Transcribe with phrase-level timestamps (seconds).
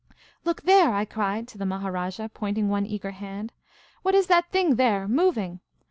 [0.45, 3.53] "Look there!" I cried to the Maharajah, pointing one eager hand."
[4.01, 5.59] What is that thing there, moving